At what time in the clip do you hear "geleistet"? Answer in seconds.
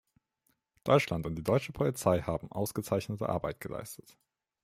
3.59-4.17